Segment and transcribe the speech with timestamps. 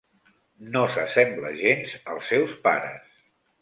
[0.77, 3.19] No s'assembla gens als seus pares.